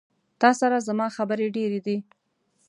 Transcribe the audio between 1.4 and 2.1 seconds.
ډيري دي